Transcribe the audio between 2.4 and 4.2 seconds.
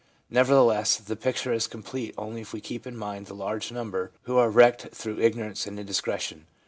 if we keep in mind the large number